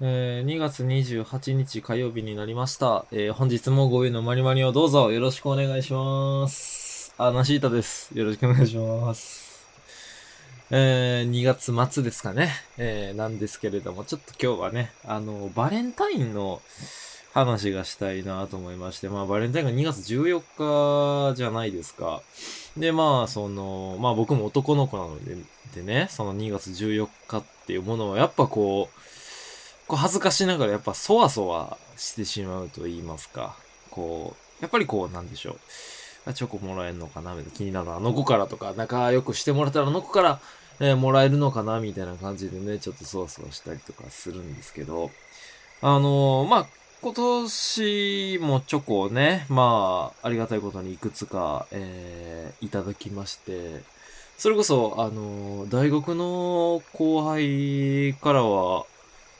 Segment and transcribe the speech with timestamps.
[0.00, 3.04] えー、2月28日火曜日になりました。
[3.10, 7.12] えー、本日もご上のまりまりをどうぞよろしくお願いします。
[7.18, 8.16] あ、なしいたです。
[8.16, 9.66] よろしくお願いします。
[10.70, 12.52] えー、2月末ですかね。
[12.76, 16.62] え、なんですけれども、ちょっと今日はね、あの、バレンタインの
[17.34, 22.22] 話がしたいなと思いまして、まあ、バレンタインが2月14日じゃないですか。
[22.76, 25.36] で、まあ、その、まあ僕も男の子なので、
[25.74, 29.17] でね、その2月14日っていうものは、やっぱこう、
[29.88, 33.56] こう恥ずかしながらやっぱそわそわしてしまうと言いますか。
[33.90, 35.58] こう、やっぱりこうなんでしょう。
[36.26, 40.40] あチョコもらえるのかなみたいな気になるのあの子からとか、仲良くしてもらったらあの子から、
[40.80, 45.10] えーもらえるのかなみたいな感じでね、ちょっとそわそわしたりとかするんですけど、
[45.80, 46.66] あのーまあ、
[47.00, 53.80] 今年もチョコをね、まあ、ありがたいことにいくつか、えーいただきまして、
[54.36, 58.84] それこそ、あのー大学の後輩からは、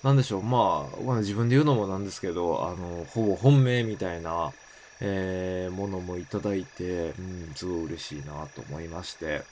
[0.09, 4.53] なんでしょう、まあ、まあ自分で言うのもなんですけど、あの、ほぼ本命みたいな、
[5.01, 9.43] えーものもいただいて、うん、すごい嬉しいなと思いまして。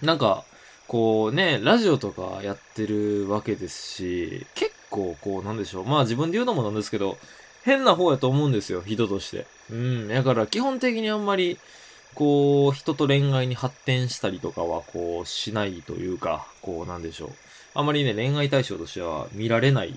[0.00, 0.44] なんか、
[0.88, 7.18] こうね、ラジオとかやってるわけですし、結構こう、なんでしょう、まあ自分で言うのもなんですけど、
[7.62, 9.46] 変な方やと思うんですよ、人として。
[9.70, 11.58] うん、だから基本的にあんまり、
[12.14, 17.32] こう、人と恋愛に発展したりとかは、こう、しないというか、こう、なんでしょう。
[17.74, 19.94] あまりね、恋愛対象としては見られない、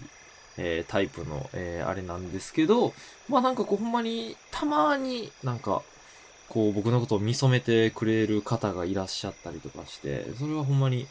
[0.57, 2.93] えータイプの、えーあれなんですけど、
[3.29, 5.83] まあなんかこう、ほんまに、たまになんか、
[6.49, 11.07] こう、僕のことを見初めてくれる方がいらっしゃったりとかして、それはほんまに、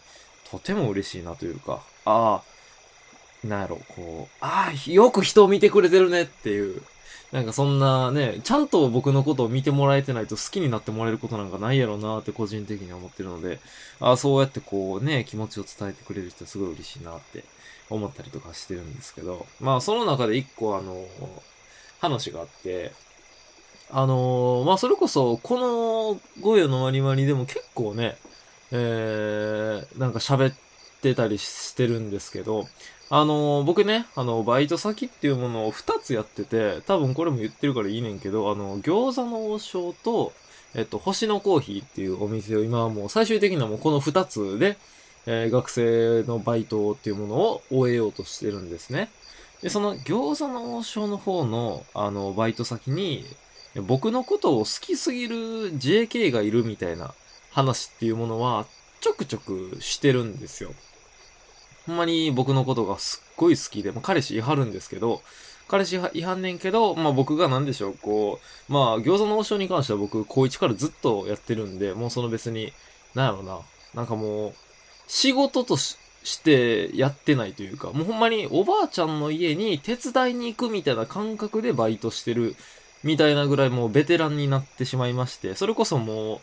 [0.50, 2.42] とても嬉しいなというか、あ
[3.44, 6.82] あ、なんやろ、こう、ああ、よく人を見てくれてるねっていう、
[7.32, 13.58] なんかそんなね、ちゃんと僕のことを見てもらえてないと好きになってもらえることなんかないやろうなって個人的には思ってるので、
[14.00, 17.44] あ、そうやってこうね、気持ちを伝えてくれる人はすごい嬉しいなって
[17.90, 21.04] 思ったりとかしてるんですけど、まあその中で一個あの、
[22.00, 22.92] 話があって、
[23.90, 28.16] あのまあそれこそ、このゴヨのまりまりでも結構ね、
[28.70, 30.65] えー、なんか喋って
[30.96, 32.66] ってたりしてるんですけど、
[33.08, 40.32] あの僕ね、あの、バイト先っていうものを2つやってて、多分これも言ってるからいいねんけど、あの、餃子の王将と、
[40.74, 44.76] えっと、星のコーヒーっていうお店を今はもう最終的にはもうこの2つで、
[45.26, 49.08] えー学生のバイトっていうものを終えようとしてるんですね。
[49.62, 53.24] で、その餃子の王将の方の、あの、バイト先に、
[53.86, 55.36] 僕のことを好きすぎる
[55.76, 57.14] JK がいるみたいな
[57.50, 58.66] 話っていうものは、
[59.06, 60.74] ちょくちょくしてるんですよ。
[61.86, 65.22] ほんまに僕のことがすっごい好きで、まあ、彼氏いはるんですけど、
[65.68, 72.72] 彼氏いはんねんけど、まあ僕が何でしょう、こう、まあ餃子の王将に関しては僕、高1からずっとやってるんで、もうその別に、
[73.14, 73.60] なんやろな、
[73.94, 74.54] なんかもう、
[75.06, 82.56] 仕事とししてやってないというか、もうほんまにおばあちゃんの家に手伝いに行くみたいな感覚でバイトしてる
[83.04, 86.40] みたいなぐらいもうベテランになってしまいまして、それこそもう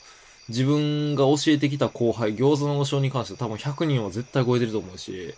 [0.50, 5.34] 自分が教えてきた後輩、餃子の王将に関して多分100人は絶対超えてると思うし、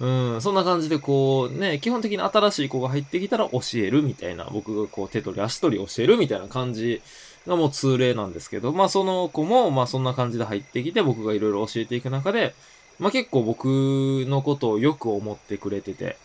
[0.00, 7.02] うん、そんな感じでこうね、基本的に新しい子が入ってきたら教えるみたいな、僕がこう手取り足取り教えるみたいな感じ
[7.46, 12.54] がもう通例なんですけど、まあその子もまあそんな感じで入ってきて僕がいろいろ教えていく中で、
[12.98, 16.16] まあ結構僕のことをよく思ってくれてて、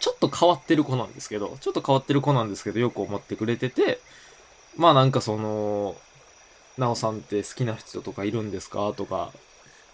[0.00, 4.00] ちょっと変わってる子なんですけど、ちょっと変わってる子なんですけど、よく思ってくれてて、
[4.76, 5.94] まあなんかその、
[6.78, 8.92] なおさんって好きな人とかいるんですか？
[8.96, 9.32] とか、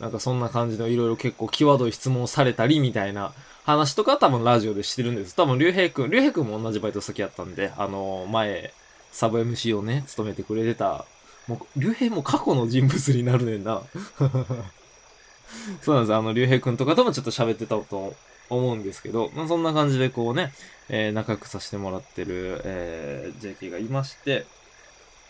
[0.00, 3.32] なんかそんな感じのいろいろ結構際どい質問されたりみたいな
[3.64, 5.34] 話とか多分ラジオでしてるんです。
[5.34, 8.72] 多分、りゅうへいくん、りゅうへいくんも同じバイト先やったんで、あの、前、
[9.10, 11.04] サブ MC をね、務めてくれてた、
[11.48, 13.82] もう、りゅうへいも過去の人物になるねんな。
[15.82, 16.14] そうなんです。
[16.14, 18.14] あの、りゅうへいくんとかともちょっと喋ってたと
[18.50, 20.52] 思うんですけど、まあ、そんな感じでこうね、
[20.88, 24.46] えー仲良くさせてもらってる、えー JK がいまして、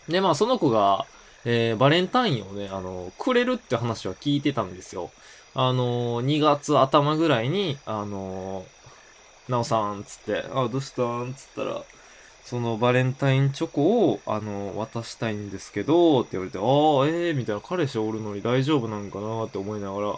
[0.07, 1.05] で、まあその子が、
[1.45, 5.11] えーバレンタインをね、あの、くれるって話は聞いてたんですよ。
[5.55, 8.65] あの、2月頭ぐらいに、あの、
[9.47, 11.33] なおさん、つって、あ、どうしたん？
[11.35, 11.81] つったら、
[12.45, 19.45] そのバレンタインチョコを、あの、渡したいんですけど、って言われて、ああ、ええみたいな、彼氏おるのに大丈夫なんかな？
[19.45, 20.15] って思いながら、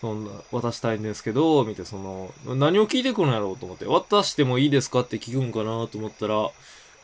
[0.00, 3.56] そんな、渡したいんですけど、みたいな、その、何を聞いてくるんやろう？
[3.56, 5.00] と思って、渡してもいいですか？
[5.00, 5.86] って聞くんかな？
[5.86, 6.50] と思ったら、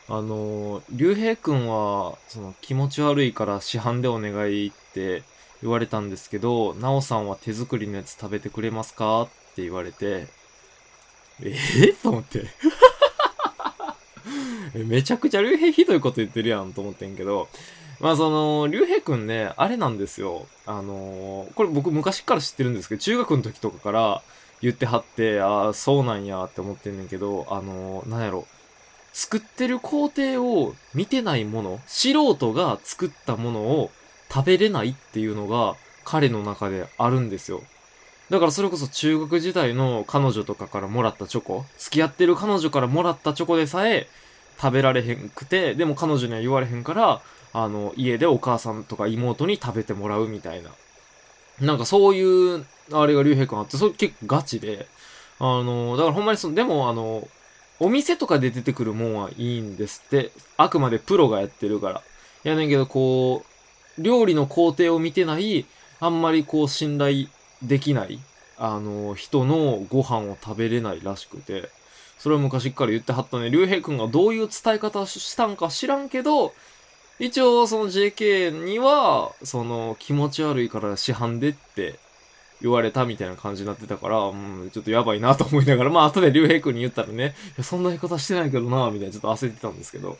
[0.09, 5.23] あの、竜兵くんは、その、気持ち悪いから市販でお願いって
[5.61, 9.21] 言われたんですけど、なおさんは手作りのやつ食べてくれますか？
[9.23, 10.27] って言われて、
[11.41, 11.55] え？
[11.87, 12.45] え と思って。
[14.73, 17.47] めちゃくちゃ竜兵ひどいこと言ってるやんと思ってんけど、
[17.99, 20.47] まあその、竜兵くんね、あれなんですよ。
[20.65, 24.21] あのーこれ僕昔から知ってるんですけど、中学の時とかから、
[24.61, 28.47] 言ってはって、ああ、そうなんやって思ってんねんけど、あのーなんやろ。
[29.13, 33.91] 作ってる工程を見てないもの、素人が作ったものを
[34.33, 35.75] 食べれないっていうのが
[36.05, 37.61] 彼の中であるんですよ。
[38.29, 44.07] だからそれこそ中学時代の彼女とかからもらったチョコ、付き合ってる彼女からもらったチョコでさえ
[44.59, 47.21] 食べられへんくて、でも彼女には言われへんから、
[47.53, 50.69] あの、家でお母さんとか妹に食べてもらうみたいな。
[51.59, 54.87] なんかそういう、あれが竜兵君あって、それ結構ガチで、
[55.39, 57.27] あの、だからほんまにその、でもあの、
[57.83, 60.31] お店とかで出てくるもんはいいんですって。
[60.55, 62.03] あくまでプロがやってるから。
[62.43, 63.43] やねんけど、こ
[63.97, 65.65] う、料理の工程を見てない、
[65.99, 67.25] あんまりこう信頼
[67.63, 68.19] できない、
[68.59, 71.69] あの、人のご飯を食べれないらしくて、
[72.19, 73.49] それを昔から言ってはったね。
[73.49, 76.53] 竜兵君がどういう伝え方したんか知らんけど、
[77.17, 81.97] 一応その JK には、その気持ち悪いから市販でって
[82.61, 90.17] 言われたみたいな感じになってたから、うん、ちょっとやばいなと思いながら、まあ後で竜兵君に言ったらね、いやそんな言い方してないけどなみたいなちょっと焦ってたんですけど。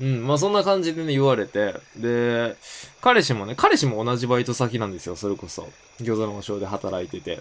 [0.00, 2.56] うん、まあそんな感じでね、言われて、で、
[3.00, 5.68] 彼氏もね、彼氏も同じバイト先なんですよ、それこそ。
[6.00, 7.40] 餃子の王将で働いてて。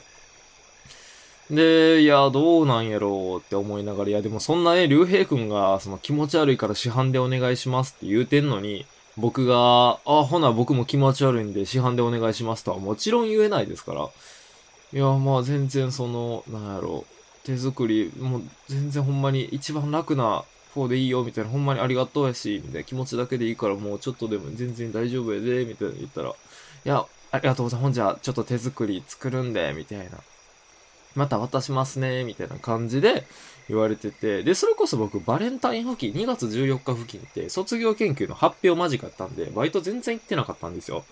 [1.51, 8.85] で、いや、どうなんやろうって思いながら、いや、でもそんなね、竜兵くんが、その気持ち悪いから市販でお願いしますって言うてんのに、
[9.19, 14.09] 僕が、あ、ほな僕も気持ち悪いんで市販でお願いしますとはもちろん言えないですから。
[14.91, 20.43] いや、まあ全然その、なんやろう、手作り、もう全然ほんまに一番楽な
[20.73, 26.33] 方でいいよ、みたいな、ほんまにありがとうやし、みたいな気持ちだけでいいからもうちょっとでも全然大丈夫やで、みたいな言ったら、い
[26.85, 27.83] や、ありがとうございます。
[27.83, 30.05] ほんじゃ、ちょっと手作り作るんで、みたいな。
[31.15, 33.25] また渡しますね、みたいな感じで
[33.69, 41.05] 言われてて、で、それこそ僕、バレンタイン付近、2月14日付近って、卒業研究の発表間近だったんで、バイト全然行ってなかったんですよ。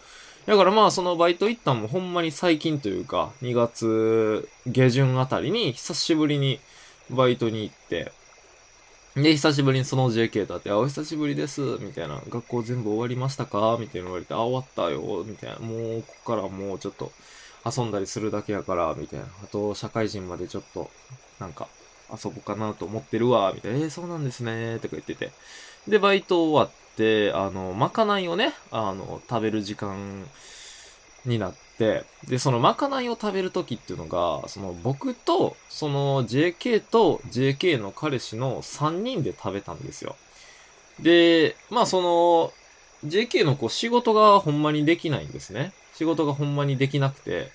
[0.48, 6.60] だからまあ、そのバイト行ったのもほんまに最近というか、2月下旬あたりに、久しぶりに
[7.10, 8.12] バイトに行って、
[9.16, 12.22] で、久しぶりにその JK と会って、あ、お久しぶりです、みたいな。
[12.30, 13.76] 学校全部終わりましたか？
[13.80, 15.58] みたいな言われて、あ、終わったよ、みたいな。
[15.58, 17.12] もう、ここからもうちょっと、
[17.66, 19.26] 遊んだりするだけやから、みたいな。
[19.44, 20.92] あと、社会人までちょっと、
[21.40, 21.68] なんか、
[22.12, 23.78] 遊ぼうかなと思ってるわ、みたいな。
[23.80, 25.32] えー、そうなんですね、とか言ってて。
[25.88, 30.26] で、バイト終わって、あの、まかないをね、あの、食べる時間
[31.26, 40.16] になって、で、そのまかないを食べるときっていうのが、その僕と、その JK と JK の彼氏の3人で食べたんですよ。
[41.00, 42.54] で、まあその、
[43.08, 45.72] JK のこう仕事がほんまにできないんですね。
[45.94, 47.52] 仕事がほんまにできなくて。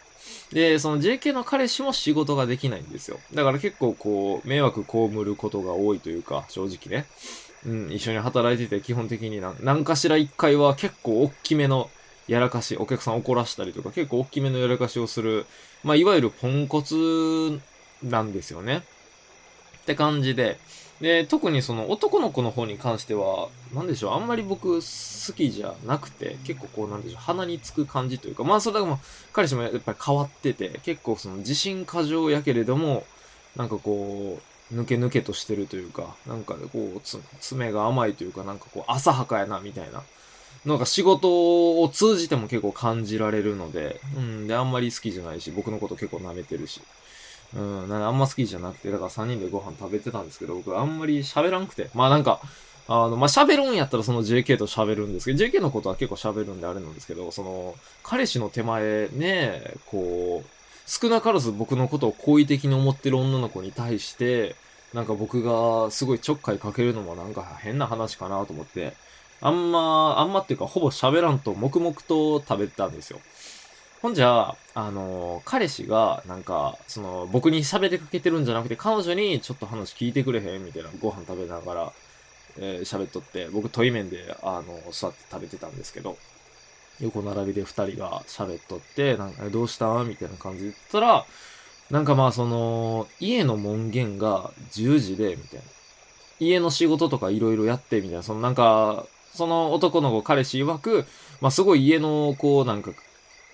[0.53, 3.19] で、その JK の彼氏も仕事ができないんですよ。
[3.35, 7.07] だから結構こう、迷惑被ることが多いというか、正直ね。
[7.65, 11.91] うん、一緒に働いてて基本的になん何かしら一回は結構大きめの
[12.29, 15.47] やらかし、お客さん怒らしたりとか結構大きめのやらかしをする、
[15.85, 17.61] まあいわゆるポンコツ
[18.03, 18.83] なんですよね。
[19.79, 20.59] って感じで、
[21.03, 29.01] で、特にその男の子の方に関しては、なんでしょう、あんまり僕好きじゃなくて、結構こうなんでしょう、鼻につく感じというか、まあそれだも
[29.33, 33.05] 彼氏もやっぱり変わってて、結構その自信過剰やけれども、
[33.57, 34.39] なんかこ
[34.71, 37.01] う、抜け抜けとしてるというか、なんかこう、
[37.41, 40.05] 爪が甘いというか、なんかこう、浅はかやな、みたいな。
[40.65, 46.81] なんか仕事を通じても結構感じられるので、うん、で、あんまり好きじゃないし、僕のこと結構舐めてるし。
[47.55, 51.91] うん、なんあんま好きじゃなくて、だから3人でご飯食べてたんですけど、僕あんまり喋らんくて。
[51.95, 52.41] まあなんか、
[52.89, 60.49] あの、まあ喋るんやったらその JK と喋るんですけど、JK のことは結構喋るんであれなんですけど、その、彼氏の手前ね、こう、
[60.87, 64.57] 少なからず僕のことを好意的に思ってる女の子に対して、
[64.93, 68.95] なんか僕がすごいちょっかいかけるのもなんか変な話かなと思って、
[69.41, 73.21] あんま、あんまっていうかほぼ喋らんと黙々と食べてたんですよ。
[74.03, 80.65] ほんじゃ、あの、彼氏が、なんか、その、僕に喋りかけてるんじゃなくて、彼女にちょっと話聞いてくれへん？
[80.65, 81.93] みたいな、ご飯食べながら、
[82.59, 86.17] えー喋っとって、僕、トイメンで、あの、座って食べてたんですけど、
[87.01, 90.03] 横並びで二人が喋っとって、なんか、どうした？
[90.03, 91.25] みたいな感じで言ったら、
[91.91, 95.65] なんかまあ、その、家の門限が10時で、みたいな。
[96.41, 101.05] 家の仕事とかいろいろやって、みたいな、そのなんか、その男の子、彼氏曰く、
[101.41, 102.91] まあ、すごい家の、こう、なんか、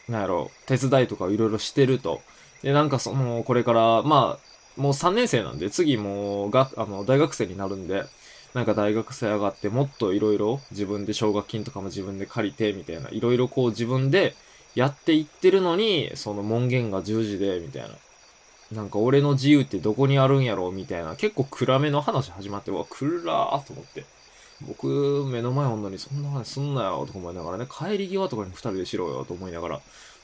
[0.09, 2.23] なんやろ、手伝いとかいろいろしてると。
[2.63, 4.39] で、なんかその、これから、ま
[4.77, 8.05] あ、もう3年生なんで、次もう、が、あの、大学生になるんで、
[8.55, 14.35] なんか大学生上がってもっといろいろ自分で奨学金とかも自分で借りて、みたいな、いろいろこう自分で
[14.75, 17.91] やっていってるのに、その門限が10時で、みたいな。
[18.73, 24.05] なんか俺の自由ってどこにあるんやろうみたいな、結構暗めの話始まって、うわ、暗ーと思って。
[24.63, 29.81] 僕、目の前おんのにそんな話すんなよ、とか思いながらね、帰り際とかに二人でしろよ、と思いながら、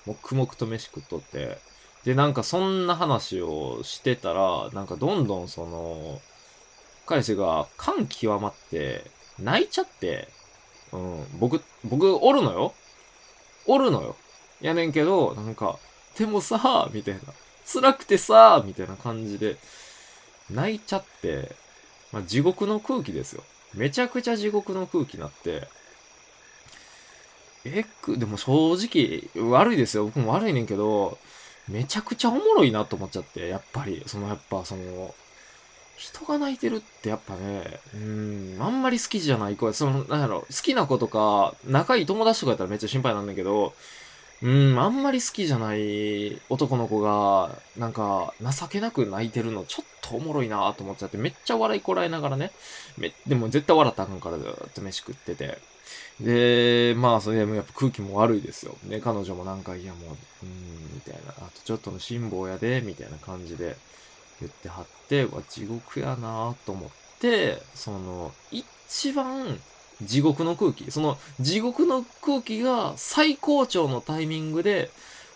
[0.06, 1.58] 黙々と飯食っとって、
[2.04, 6.20] で、なんかそんな話をしてたら、なんかどんどんその、
[7.06, 10.28] 彼氏が感極まって、泣いちゃって、
[10.92, 12.74] うん、僕、僕、おるのよ
[13.66, 14.16] おるのよ。
[14.60, 15.78] やねんけど、なんか、
[16.16, 17.20] でもさ、みたいな。
[17.66, 19.56] 辛くてさ、みたいな感じで、
[20.50, 21.54] 泣いちゃって、
[22.12, 23.42] まあ、地獄の空気ですよ。
[23.74, 25.68] めちゃくちゃ地獄の空気になって、
[27.64, 30.04] えく、でも正直、悪いですよ。
[30.04, 31.18] 僕も悪いねんけど、
[31.68, 35.14] めちゃくちゃおもろいなと思っちゃって、やっぱり、そのやっぱその、
[35.96, 43.74] 人が泣いてるってやっぱね、うん、あんまり好きじゃない子その、なんやろ、好きな子とか、仲いい友達とかやったらめっちゃ心配なんだけど、
[44.44, 52.52] うん、あんまり好きじゃない男の子が、なんか、情けなく泣いてるの、ちょっとおもろいなと思っちゃって、めっちゃ笑いこらえながらね、
[52.98, 55.58] め、でも絶対笑ったらあかんからずっと飯食ってて。
[56.20, 58.76] で、まあ、それでもやっぱ空気も悪いですよ。
[58.84, 63.78] ね、彼女もなんか、いやもう、うん、みたいな、あとちょっとの辛抱やで、みたいな感じで
[64.40, 69.58] 言ってはって、わ、地獄やなと思って、その、一番
[70.02, 74.90] 地獄の空気、その地獄の空気が最高潮のタイミングで、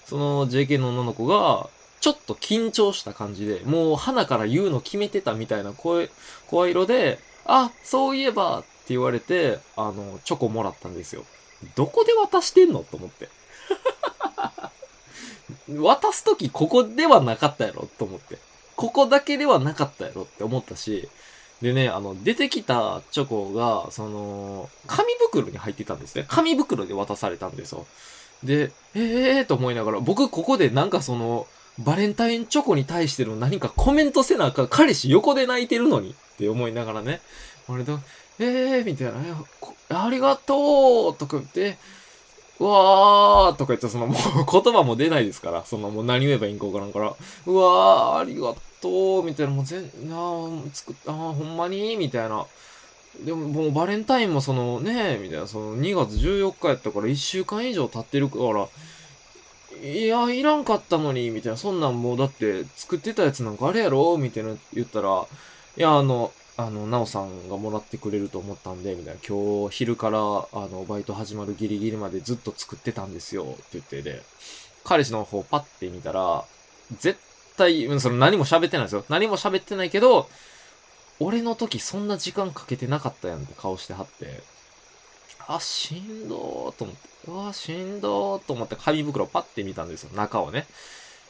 [0.07, 1.69] その JK の女の子が、
[2.01, 6.11] ちょっと緊張した感じで、もう花から言うの決めてたみたいな声、
[6.47, 11.25] 声色で、あ、そういえばって言われて、あの、チョコもらったんですよ。
[11.75, 12.85] どこで渡してんの？
[12.85, 13.29] と思って。
[15.77, 17.89] 渡すときここではなかったやろ？
[17.99, 18.39] と思って。
[18.77, 20.23] ここだけではなかったやろ？
[20.23, 21.09] って思ったし、
[21.63, 26.25] でね、あの、出てきたチョコが、その、紙袋に入ってたんですね。
[26.29, 27.87] 紙袋で渡されたんですよ。
[28.45, 31.47] で、ええーと思いながら、僕ここでなんかその、
[31.79, 37.21] バレンタインチョコに対しての何かコメントせなあかん、彼氏横で泣いてるのにって思いながらね、
[37.69, 38.01] 俺と、
[38.39, 41.79] ええー、みたいな、ありがとうとか言って、
[42.61, 44.17] うわーとか言って、そのもう
[44.51, 47.15] 言葉も出ないですから、そのもう何言えばいいんかわからんから、
[47.47, 52.47] うわー、ありがとう、みたいな、もう全、なあ、作った、あほんまにみたいな。
[53.25, 58.69] でももうバレンタインもそのね、みたいな、その2月14日やったから1週間以上経ってるから、
[59.83, 65.27] いや、いらんかったのに、みたいな、そんなんもうだって作ってたやつなんかあれやろみたいな言ったら、
[65.77, 70.21] いや、あの、あの、なおさんがもらってくれると思ったんで、みたいな、今日昼から、あ
[70.67, 74.23] の、バイト始まるギリギリまでずっと作ってたんですよ、って言ってで、
[74.83, 76.45] 彼氏の方パッて見たら、
[76.99, 77.17] 絶
[77.57, 79.05] 対、その何も喋ってないですよ。
[79.09, 80.29] 何も喋ってないけど、
[81.21, 84.43] 俺の時そんな時間かけてなかったやんって顔してはって、
[85.47, 90.67] あ、しんどーと思って、うわ、しんどーと思って紙袋パッて見たんですよ、中をね。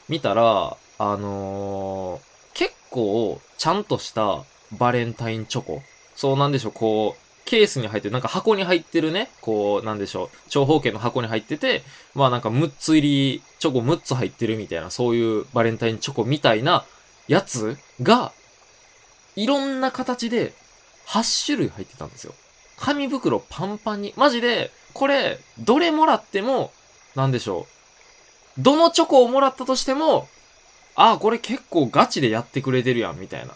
[0.08, 2.20] 見たら、あのー、
[2.54, 5.82] 結構、ちゃんとしたバレンタインチョコ。
[6.14, 11.82] そうなんでしょう、こう、ケースに入ってる、なんか箱に入ってるね、こう、なんでしょう、長方形の箱に入ってて、
[12.14, 16.84] まあなんか6つ入り、チョコ6つ入ってるみたいな、そういうバレンタインチョコみたいな
[17.26, 18.32] やつが、
[19.36, 20.52] いろんな形で
[21.06, 22.34] 8種類入ってたんですよ。
[22.76, 24.12] 紙袋パンパンに。
[24.16, 26.72] マジで、これ、どれもらっても、
[27.14, 27.66] なんでしょ
[28.58, 28.60] う。
[28.62, 30.28] どのチョコをもらったとしても、
[30.96, 33.54] ああ、これ結構ガチでやってくれてるやん、みたいな。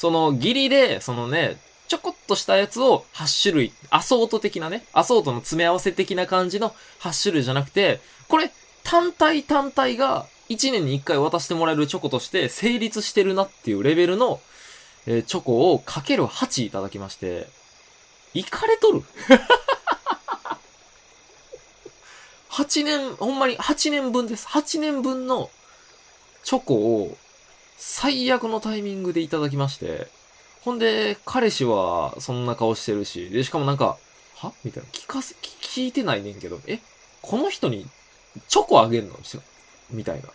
[0.00, 8.50] その、ギリで、そのね、ちょこっとしたやつを8種類、アソート的なね、アソートの詰め合わせ的な感じの8種類じゃなくて、これ、
[8.82, 14.40] 単体単体が1年に1回渡してもらえるチョコとして成立してるなっていうレベルの、
[15.06, 17.46] えー、チョコをかける8いただきまして、
[18.32, 19.02] いかれとる
[22.48, 24.46] ?8 年、ほんまに8年分です。
[24.46, 25.50] 8年分の
[26.42, 27.18] チョコを
[27.82, 30.06] 最悪のタイミングでいただきまして、
[30.60, 33.96] ほんで、彼氏はそんな顔してるし、で、しかもなんか、
[34.36, 34.52] は？
[34.64, 34.88] みたいな。
[34.90, 36.80] 聞かせ、聞いてないねんけど、え？
[37.22, 37.86] この人に
[38.48, 39.18] チョコあげんの？
[39.90, 40.28] みたいな。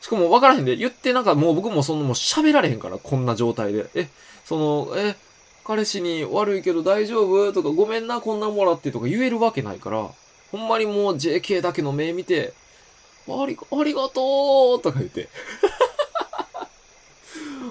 [0.00, 3.86] しかも分からへんで、言ってなんかもう僕もそのもう喋られへんから、こんな状態で。
[3.96, 4.08] え、
[4.44, 5.16] その、え、
[5.64, 7.52] 彼氏に悪いけど大丈夫？
[7.52, 10.08] とか、ごめんな、こんなもらってとか言えるわけないから、
[10.52, 12.54] ほんまにもう JK だけの目見て、
[13.28, 15.28] あり、ありがとうとか言って。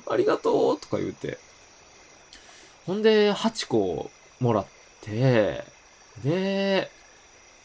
[0.07, 1.37] ありがとうとか言うて。
[2.85, 4.65] ほんで、8個もらっ
[5.01, 5.63] て、
[6.23, 6.89] で、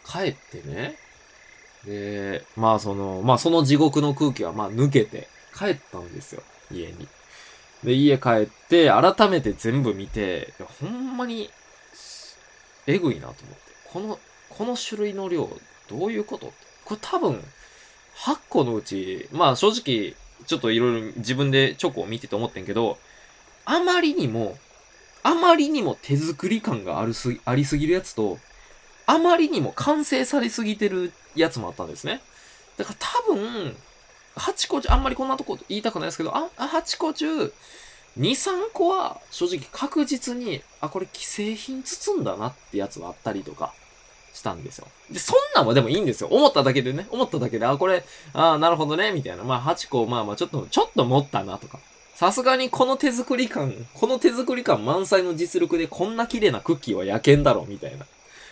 [0.07, 0.99] 帰ってね。
[1.85, 6.43] で、まあその、まあその地獄の空気はまあ抜けて帰ったんですよ。
[6.71, 7.09] 家に。
[7.85, 11.51] で、家帰って、改めて全部見て、ほんまに、
[12.87, 13.43] えぐいなと思って。
[13.93, 14.19] この、
[14.51, 15.49] この種類の量、
[15.89, 16.53] どういうこと？
[16.85, 17.43] これ多分、
[18.17, 20.15] 8個のうち、まあ正直、
[20.47, 22.99] ちょっといろいろ自分でチョコを見てて思ってんけど、
[23.65, 24.57] あまりにも、
[25.23, 28.39] あまりにも手作り感があるす、ありすぎるやつと、
[29.07, 32.21] あまりにも完成されすぎてるやつもあったんですね。
[32.77, 33.77] だから多分、
[34.37, 37.53] 8個中、あんまりこんなとこ言いたくないですけど、あ、8個中、2、
[38.19, 43.73] 3個は正直確実に、あ、これ既製品包んだなってやつはあったりとか
[44.37, 44.87] したんですよ。
[45.11, 46.29] で、そんなんはでもいいんですよ。
[46.31, 47.07] 思っただけでね。
[47.11, 49.45] 思っただけで、あ、これ、ああなるほどね、みたいな。
[49.45, 51.79] まあ8個、まあまあちょっと、ちょっと持ったなとか。
[52.15, 58.07] さすがにこの手作り感、この手作り感満載の実力でこんな綺麗なクッキーは焼けんだろ、みたいな。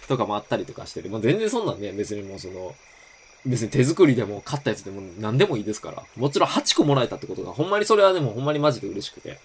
[0.08, 2.74] とかもあったりとかしてて、もう全然そんなんね、別にもうその、
[3.44, 6.02] 別に手作りでも買ったやつでも何でもいいですから。
[6.16, 9.38] もちろん8個もらえたってことが、ほんまにそれはでもほんまにマジで嬉しくて。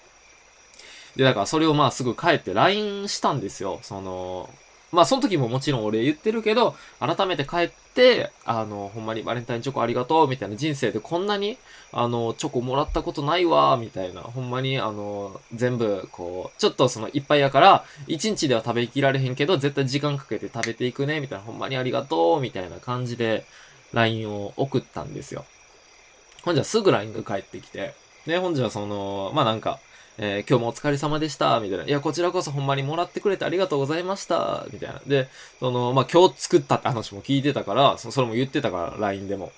[1.15, 3.79] で、だからそれをまあすぐ帰って LINE したんですよ。
[3.81, 4.50] その、
[4.91, 11.58] まあその時ももちろん俺言ってるけど、改めて帰って、あの、ほんまにバレンタインチョコありがとう、みたいな人生でこんなに、
[11.91, 14.22] あの、チョコもらったことないわ、みたいな。
[14.22, 21.46] ほんまに、あの、全部、こう、ちょっとそのいっぱいやから、1日では食べきられへんけど、絶対時間かけて食べていくね、みたいな。
[21.46, 23.46] ほんまにありがとう、みたいな感じで、
[23.93, 25.46] LINE を送ったんですよ。
[26.43, 27.93] ほんじゃすぐ LINE が返ってきて、
[28.25, 29.79] で、ほんじゃその、まあなんか、
[30.22, 31.86] えー、今日もお疲れ様でした、みたいな。
[31.86, 35.02] いや、こちらこそほんまにもらってくれてありがとうございました、みたいな。
[35.08, 35.30] で、
[35.62, 39.54] その、まあ、今日作ったって話も聞いてたから、それも言ってたから、LINE でも。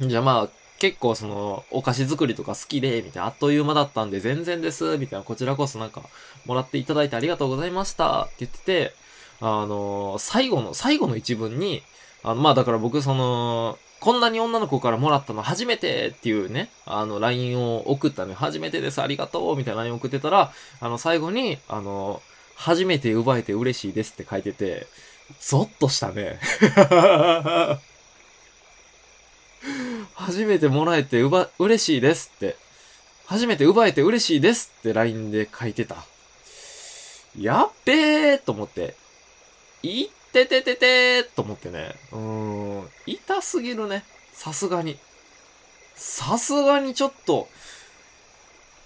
[0.00, 0.48] じゃあまあ、
[0.78, 6.00] 結構その、お菓子作りとか好きで、みたいな、あっという間だったんで全然です、みたいな、こちらこそなんか、
[6.46, 8.94] もらっていただいてありがとうございました、って言ってて、
[9.42, 11.82] あのー、最後の、最後の一文に、
[12.22, 22.22] あの、まあだから僕その、こんなに女の子からもらったの初めてっていうね、あの、LINE を送ったね、初めてです、ありがとうみたいな LINE 送ってたら、あの、最後に、あの、
[22.54, 24.86] 初めて奪えて嬉しいですって書いてて、
[25.40, 26.38] ゾッとしたね。
[30.14, 32.56] 初めてもらえてうば、嬉しいですって。
[33.26, 35.96] 初めて奪えて嬉しいですって LINE で書いてた。
[37.38, 38.94] やっべーと思って。
[39.82, 40.08] いっ
[40.46, 41.94] ててててーと思ってね。
[42.12, 42.88] うん。
[43.06, 44.04] 痛すぎるね。
[44.32, 44.98] さすがに。
[45.94, 47.48] さすがにちょっと、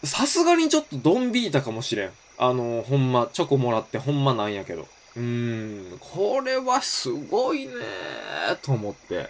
[0.04, 2.10] さすがにちょっとドンビータかもしれん。
[2.38, 4.88] あの、ほんま、チョコもらってほんまなんやけど。
[5.14, 9.20] うん、これはすごいねーと思って。
[9.20, 9.28] っ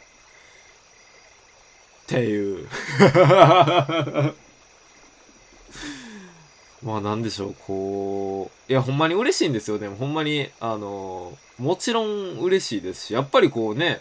[2.07, 2.69] ていう。
[6.83, 9.79] まあなんでしょう、こう、いやほんまに嬉しいんですよ。
[9.79, 14.01] でもほんまに、あの、もちろん嬉しいですし、やっぱりこうね、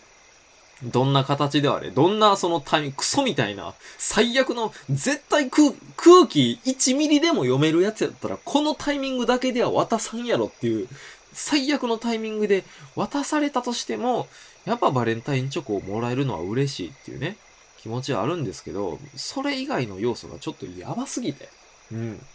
[0.84, 10.88] どんな形であれ、どんなそのタイミング、クソみたいな、最悪の、絶対空空気1ミリでも読めるやつやったら、このタイミングだけでは渡さんやろっていう、
[11.34, 12.64] 最悪のタイミングで
[12.96, 14.28] 渡されたとしても、
[14.66, 17.38] やっぱバレンタインチョコをもらえるのは嬉しいっていうね、
[17.78, 21.50] 気持ちはあるんですけど、それ以外の要素がちょっとやばすぎて。
[21.92, 22.26] うん。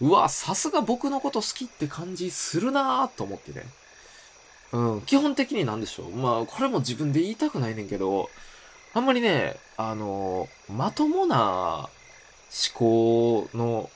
[0.00, 3.64] うわ、さすが僕のこと好きって感じするなぁと思ってね。
[4.72, 6.10] うん、基本的になんでしょう。
[6.10, 8.28] まあ、これも自分で言いたくないねんけど、
[8.94, 11.88] あんまりね、あの、まともな
[12.50, 13.90] 思考の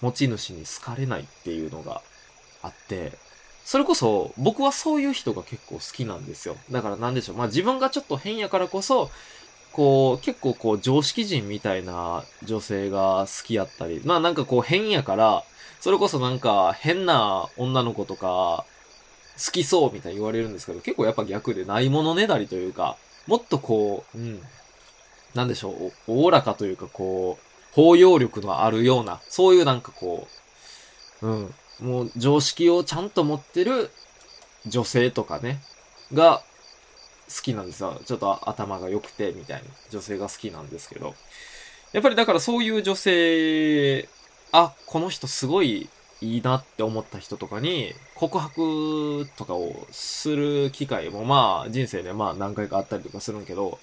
[0.00, 2.02] 持ち主に好かれないっていうのが
[2.62, 3.12] あって、
[3.64, 6.56] それこそ僕はそういう人が結構好きなんですよ。
[6.70, 7.36] だからなんでしょう。
[7.36, 9.10] まあ自分がちょっと変やからこそ、
[9.72, 15.44] こう、結構こう常識人みたいな女性が好きやったり、まあなんかこう変やから、
[15.80, 18.64] それこそなんか変な女の子とか
[19.44, 24.40] 好きそうみたいに言われるんですけど、結構やっぱ逆でないものねだりというか、もっとこう、うん、
[25.34, 30.28] なんでしょう、おおらかというかこう、包容力のあるような、そういうなんかこ
[31.22, 33.90] う、うん、もう常識をちゃんと持ってる
[34.66, 35.60] 女性とかね、
[36.12, 36.42] が
[37.40, 38.00] きなんですよ。
[38.04, 41.14] ちょっと頭が良くて、みたいな女性が好きなんですけど。
[41.92, 44.08] やっぱりだからそういう女性、
[44.52, 45.88] あ、この人すごい
[46.22, 53.78] いいなって思った人とかに告白とかをする機会もまあ人生でまあ何回かあったりとかするんけど、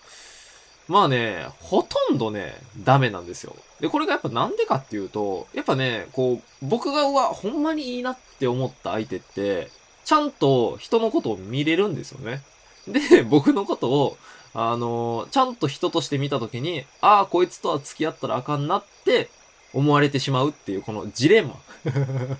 [0.87, 3.55] まあね、ほとんどね、ダメなんですよ。
[3.79, 9.69] で、これがやっぱなんでかっていうと、やっぱね、こう、僕がうわ、ほんまにいいなって思った相手って、
[10.03, 12.41] ちゃんと人のことを見れるんですよね。
[12.91, 14.17] で、僕のことを、
[14.53, 19.29] あのちゃんと人として見たときに、ああ、こいつとは付き合ったらあかんなって
[19.73, 21.55] 思われてしまうっていうこのジレンマ。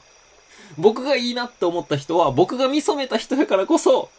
[0.77, 4.09] 僕がいいなって思った人は、僕が見初めた人やからこそ、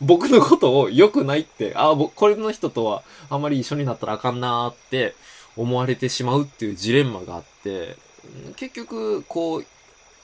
[0.00, 5.14] 僕のことを良くないって、ああ、これの人とはあまり一緒になったらあかんなーって
[5.56, 7.96] 思われてしまうっていうジレンマがあって、
[8.56, 9.66] 結局、こう、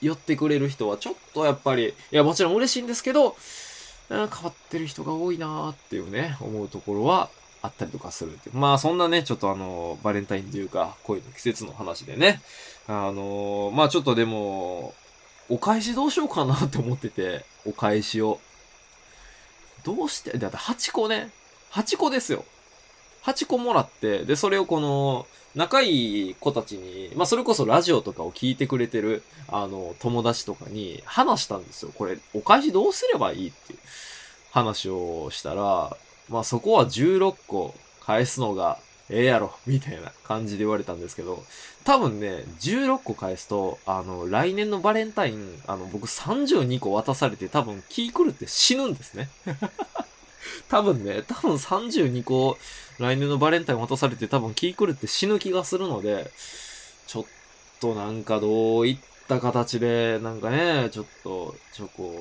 [0.01, 3.35] 寄ってくれる人はちょっとやっぱり、いや、もちろん嬉しいんですけど、
[4.09, 7.29] 変わってる人が多いなーっていうね、思うところは
[7.61, 8.49] あったりとかするって。
[8.53, 12.41] まあそんなね、ちょっとあの、バレンタインというか、恋の季節の話でね、
[12.87, 14.93] あのまあちょっとでも、
[15.49, 18.39] お返しどうしようかなって思ってて、お返しを。
[19.83, 21.29] どうして、だって8個ね、
[21.71, 22.45] 8個ですよ。
[23.23, 31.91] 8個もらって、で、それをこの、仲いい子たちに、まあ、それこそラジオとかを聞いてくれてる、あの、友達とかに話したんですよ。
[31.95, 33.79] これ、お返しどうすればいいっていう
[34.51, 35.95] 話をしたら、
[36.29, 41.43] まあ、そこは16個返すのがええやろ、みたいな感じで言われたんですけど、
[41.83, 49.29] 多分ね、16個返すと、あの、来年のバレンタイン、あの、僕32個渡されて多分気狂って死ぬんですね。
[50.69, 52.57] 多分ね、多分32個
[52.99, 56.31] 来年のバレンタイン渡されて多分気狂って死ぬ気がするので、
[57.07, 57.25] ちょっ
[57.79, 62.13] となんかどういった形で、なんかね、ちょっとチョコ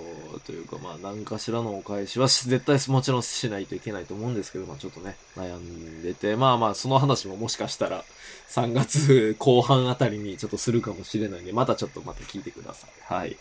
[0.47, 8.05] というかまあ何かしらのお返しは絶対もちろんしないといけないと思うんですけど、まあちょっとね、悩んでて、まあまあその話ももしかしたら
[8.49, 12.91] 3月後半あたりにちょっとするかもしれないんで、またちょっとまた聞いてください。
[13.13, 13.37] はい。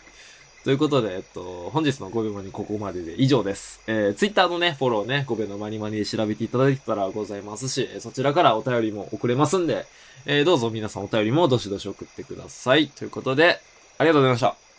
[0.64, 3.80] ということで、えっと、本日の5秒マニここまでで以上です。
[3.88, 9.86] えー、Twitter のね、フォローね、5秒のマニマニで調べていただけたらございますし、そちらからお便りも送れますんで、
[10.24, 12.86] えーどうぞ皆さんお便りもどしどし送ってください。
[12.86, 13.60] ということで、
[13.98, 14.71] ありがとうございました。